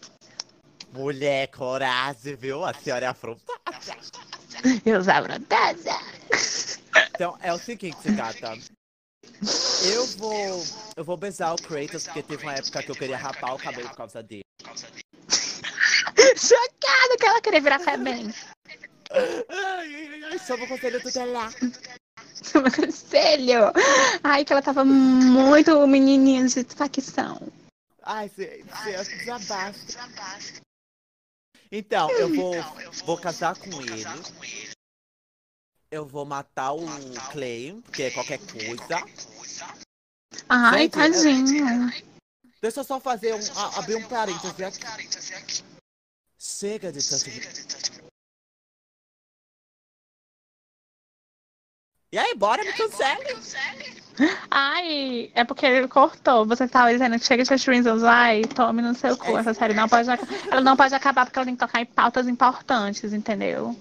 [0.94, 2.64] Mulher, coragem, viu?
[2.64, 3.98] A senhora é afrontada.
[4.86, 6.00] Eu sou afrontada.
[7.16, 8.58] Então, é o seguinte, gata.
[9.92, 10.64] Eu vou.
[10.96, 13.90] Eu vou beijar o Kratos, porque teve uma época que eu queria rapar o cabelo
[13.90, 14.44] por causa dele.
[16.38, 18.34] Chocada que ela queria virar Febem.
[19.12, 21.52] Ai, ai, ai, sob o conselho tutelar.
[22.76, 23.72] Conselho.
[24.24, 27.42] Ai, que ela tava muito menininha de facção.
[28.04, 28.64] Ai, você
[29.20, 30.00] desabasta.
[31.72, 32.54] Então, eu vou,
[33.06, 34.04] vou casar com ele.
[35.90, 36.86] Eu vou matar o
[37.32, 39.04] Clay, que é qualquer coisa.
[40.50, 41.94] Ai, Gente, tadinho.
[42.62, 43.40] Deixa eu só fazer um.
[43.60, 45.64] a- abrir um parêntese aqui.
[46.38, 48.03] Chega de tanto.
[52.14, 53.92] E aí, bora, me cancele.
[54.52, 56.46] Ai, é porque ele cortou.
[56.46, 59.36] Você tava dizendo que chega de Reasons Why, tome no seu cu.
[59.36, 61.86] Essa série não pode ac- Ela não pode acabar porque ela tem que tocar em
[61.88, 63.76] pautas importantes, entendeu?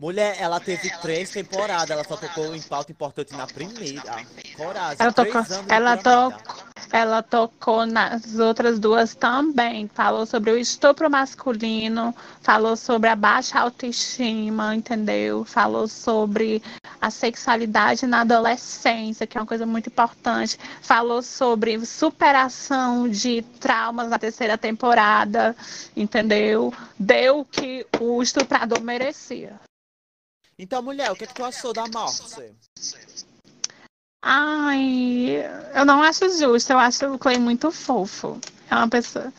[0.00, 4.24] Mulher, ela teve três temporadas, ela só tocou em pauta importante na primeira.
[4.56, 4.96] Coragem.
[5.00, 6.38] Ela tocou, ela, programa.
[6.38, 9.88] to, ela tocou nas outras duas também.
[9.92, 15.44] Falou sobre o estupro masculino, falou sobre a baixa autoestima, entendeu?
[15.44, 16.62] Falou sobre
[17.00, 20.56] a sexualidade na adolescência, que é uma coisa muito importante.
[20.80, 25.56] Falou sobre superação de traumas na terceira temporada,
[25.96, 26.72] entendeu?
[26.96, 29.58] Deu o que o estuprador merecia.
[30.58, 32.52] Então, mulher, o que, que tu achou da morte?
[34.20, 35.44] Ai,
[35.74, 36.72] eu não acho justo.
[36.72, 38.40] Eu acho o Clay muito fofo.
[38.68, 39.32] É uma pessoa.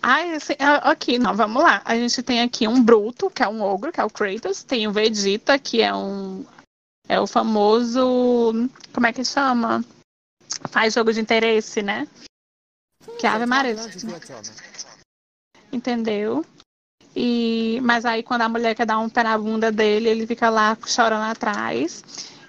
[0.00, 1.82] Ai, assim, ah, aqui, não, vamos lá.
[1.84, 4.62] A gente tem aqui um Bruto, que é um ogro, que é o Kratos.
[4.62, 6.44] Tem o Vegeta, que é um.
[7.08, 8.68] É o famoso.
[8.92, 9.84] Como é que chama?
[10.70, 12.06] Faz jogo de interesse, né?
[13.18, 13.76] Que Ave Maria.
[15.72, 16.44] Entendeu?
[17.14, 20.48] E, mas aí quando a mulher quer dar um pé na bunda dele, ele fica
[20.48, 22.02] lá chorando atrás.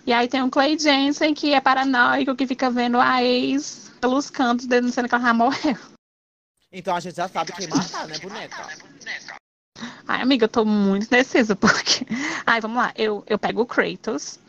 [0.06, 4.30] E aí tem o Clay Jensen, que é paranoico, que fica vendo a ex pelos
[4.30, 5.78] cantos, denunciando que ela já morreu.
[6.72, 8.68] Então a gente já sabe quem matar, né, boneca?
[10.08, 12.06] Ai, amiga, eu tô muito indecisa, porque.
[12.46, 12.92] Ai, vamos lá.
[12.96, 14.40] Eu, eu pego o Kratos,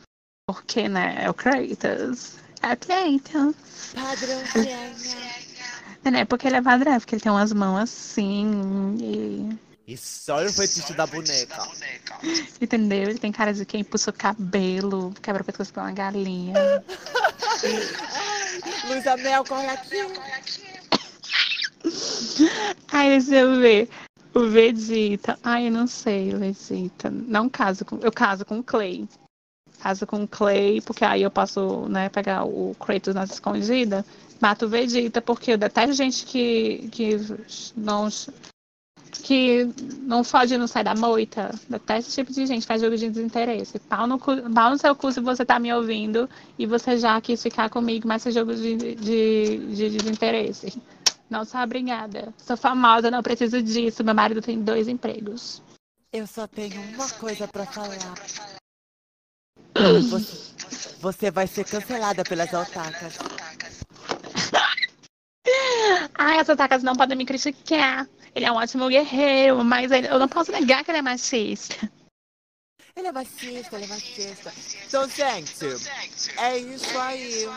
[0.46, 2.36] porque, né, é o Kratos.
[2.62, 3.92] É o Kratos.
[3.94, 4.94] Padrãozinha.
[6.10, 8.96] Né, porque ele é padrão, porque ele tem umas mãos assim.
[9.00, 9.73] E...
[9.86, 11.68] Isso, olha o fetiche da boneca.
[12.58, 13.10] Entendeu?
[13.10, 16.54] Ele tem cara de quem puxa o cabelo, quebra o pescoço com uma galinha.
[18.88, 19.96] Luísa Mel, corre aqui.
[22.90, 23.88] Ai, deixa eu ver.
[24.32, 25.38] O Vegeta.
[25.42, 27.10] Ai, eu não sei, Vegeta.
[27.10, 27.98] Não caso com.
[27.98, 29.06] Eu caso com o Clay.
[29.80, 34.04] Caso com o Clay, porque aí eu posso, né, pegar o Kratos nas escondidas.
[34.40, 37.16] Mato o Vegeta, porque eu detesto gente que, que
[37.76, 38.08] não.
[39.22, 39.68] Que
[40.00, 41.50] não foge não sai da moita.
[41.68, 43.78] Detesto esse tipo de gente, faz jogo de desinteresse.
[43.78, 47.20] Pau no, cu, pau no seu cu se você tá me ouvindo e você já
[47.20, 50.80] quis ficar comigo, mas faz jogo de, de, de desinteresse.
[51.30, 52.32] Não sou obrigada.
[52.38, 54.04] Sou famosa, não preciso disso.
[54.04, 55.62] Meu marido tem dois empregos.
[56.12, 58.14] Eu só tenho uma coisa pra falar.
[60.10, 60.54] Você,
[61.00, 63.18] você vai ser cancelada pelas otacas.
[66.14, 68.08] Ai, as atacas não podem me criticar.
[68.34, 71.90] Ele é um ótimo guerreiro, mas eu não posso negar que ele é machista.
[72.96, 74.52] Ele é machista, ele é machista.
[74.86, 75.64] Então, gente,
[76.38, 77.48] é isso aí.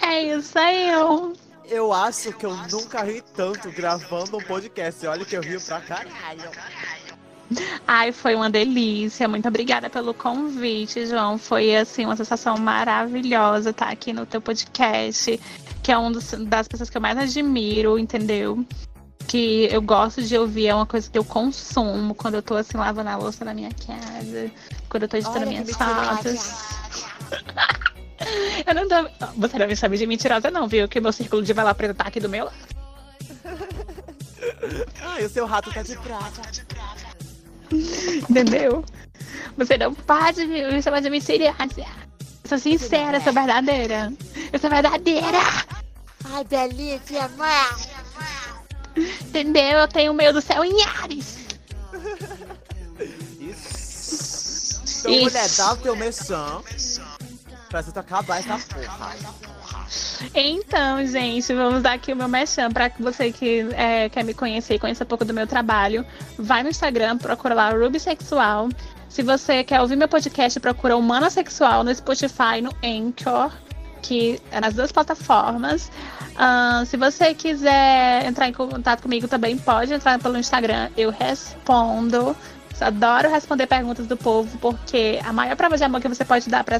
[0.00, 1.36] É isso aí, eu.
[1.64, 5.06] Eu acho que eu nunca ri tanto gravando um podcast.
[5.06, 6.50] Olha que eu rio pra caralho.
[7.86, 9.26] Ai, foi uma delícia.
[9.28, 11.38] Muito obrigada pelo convite, João.
[11.38, 15.40] Foi assim uma sensação maravilhosa estar aqui no teu podcast,
[15.82, 18.64] que é uma das pessoas que eu mais admiro, entendeu?
[19.26, 22.76] Que eu gosto de ouvir, é uma coisa que eu consumo quando eu tô assim
[22.76, 24.50] lavando a louça na minha casa,
[24.88, 26.78] quando eu tô editando Olha minhas fotos.
[28.66, 29.26] Eu não tô.
[29.36, 30.88] Você não me chama de mentirosa, não, viu?
[30.88, 32.56] Que meu círculo de vela preta tá aqui do meu lado.
[35.00, 36.42] Ai, o seu rato tá de prata.
[38.28, 38.84] Entendeu?
[39.56, 41.56] Você não pode me chamar de mentirosa.
[41.78, 44.12] Eu sou sincera, eu sou verdadeira.
[44.52, 45.38] Eu sou verdadeira.
[46.24, 47.78] Ai, delícia, amor.
[48.96, 49.78] Entendeu?
[49.80, 51.38] Eu tenho o meio do céu em Ares.
[53.38, 54.80] Isso.
[55.00, 55.24] Então, Isso.
[55.24, 56.64] mulher, dá o teu mexão
[57.68, 59.16] pra gente acabar essa porra.
[60.34, 64.74] Então, gente, vamos dar aqui o meu mechan para você que é, quer me conhecer
[64.74, 66.04] e conhecer um pouco do meu trabalho.
[66.38, 68.68] Vai no Instagram, procura lá Ruby Sexual.
[69.08, 73.50] Se você quer ouvir meu podcast, procura Humana Sexual no Spotify, no Anchor,
[73.96, 75.90] aqui nas duas plataformas.
[76.34, 82.36] Uh, se você quiser entrar em contato comigo também pode entrar pelo Instagram, eu respondo.
[82.80, 86.62] Adoro responder perguntas do povo, porque a maior prova de amor que você pode dar
[86.62, 86.76] para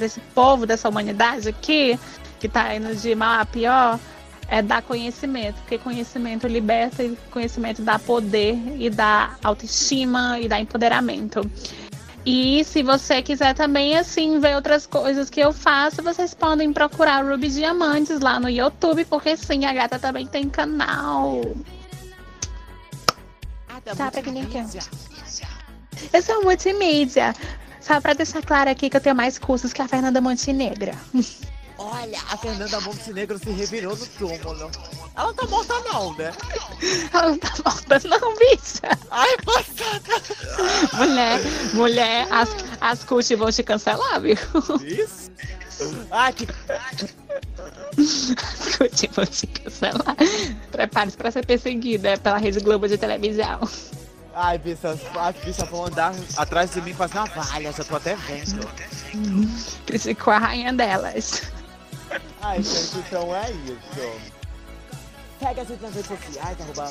[0.00, 1.98] esse povo dessa humanidade aqui,
[2.40, 4.00] que tá indo de mal a pior,
[4.48, 10.58] é dar conhecimento, porque conhecimento liberta e conhecimento dá poder e dá autoestima e dá
[10.58, 11.48] empoderamento.
[12.26, 17.24] E se você quiser também, assim, ver outras coisas que eu faço, vocês podem procurar
[17.24, 21.40] Ruby Diamantes lá no YouTube, porque sim, a gata também tem canal.
[23.96, 24.64] Pra quem nem quer.
[24.64, 25.48] multimídia.
[26.12, 27.34] Eu sou multimídia.
[27.80, 30.94] Só pra deixar claro aqui que eu tenho mais cursos que a Fernanda Montenegra.
[31.82, 34.70] Olha, a Fernanda Montenegro se revirou no túmulo.
[35.16, 36.30] Ela tá morta não, né?
[37.10, 38.98] Ela não tá morta, não, bicha.
[39.10, 40.98] Ai, passada.
[40.98, 41.40] Mulher,
[41.72, 42.50] mulher, as,
[42.82, 44.36] as cult vão te cancelar, viu?
[44.84, 45.30] Isso.
[46.10, 46.46] Ai, que...
[47.96, 50.16] As cult vão te cancelar.
[50.70, 53.58] Prepare-se pra ser perseguida pela Rede Globo de televisão.
[54.34, 58.14] Ai, bicha, as bichas vão andar atrás de mim com as navalhas, já tô até
[58.16, 58.68] vendo.
[59.86, 61.42] Criticou a rainha delas.
[62.50, 63.76] Ai, gente, então é isso.
[65.38, 66.90] Pega a gente nas redes sociais, arroba...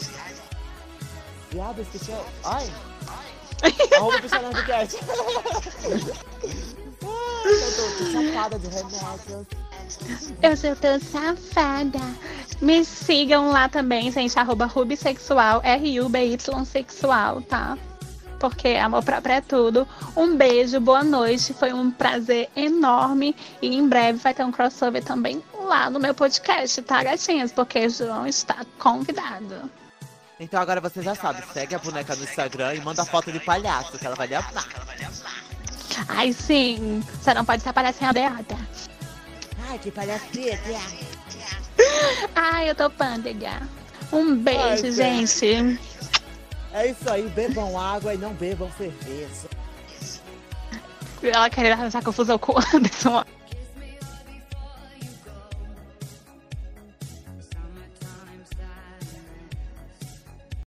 [1.51, 2.13] Viado, esqueci...
[2.45, 2.71] Ai!
[3.97, 4.99] arroba Pichanerdcast.
[7.03, 9.47] Ai, eu remédios.
[10.41, 11.99] Eu sou tão safada.
[12.61, 17.77] Me sigam lá também, gente, arroba rubissexual, R-U-B-Y sexual, tá?
[18.39, 19.85] Porque amor próprio é tudo.
[20.15, 21.53] Um beijo, boa noite.
[21.53, 23.35] Foi um prazer enorme.
[23.61, 27.51] E em breve vai ter um crossover também lá no meu podcast, tá, gatinhas?
[27.51, 29.71] Porque o João está convidado.
[30.39, 33.97] Então agora você já sabe, segue a boneca no Instagram e manda foto de palhaço,
[33.97, 34.65] que ela vai lhe amar.
[36.07, 37.03] Ai, sim.
[37.21, 38.57] Você não pode ser palhacinha derrota.
[39.69, 40.79] Ai, que palhaceta.
[42.35, 43.61] Ai, eu tô pândega.
[44.11, 45.79] Um beijo, Ai, gente.
[46.73, 49.49] É isso aí, bebam água e não bebam cerveja.
[51.21, 53.25] Ela queria arranjar confusão com o Anderson.